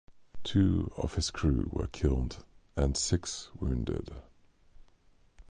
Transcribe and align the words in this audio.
Two 0.43 0.91
of 0.97 1.13
his 1.13 1.29
crew 1.29 1.69
were 1.71 1.85
killed 1.85 2.43
and 2.75 2.97
six 2.97 3.51
wounded. 3.59 4.09